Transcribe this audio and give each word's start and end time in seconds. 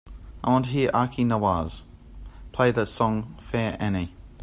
I 0.43 0.49
want 0.49 0.65
to 0.65 0.71
hear 0.71 0.89
Aki 0.95 1.25
Nawaz, 1.25 1.83
play 2.53 2.71
the 2.71 2.87
song 2.87 3.35
fair 3.37 3.77
annie. 3.79 4.15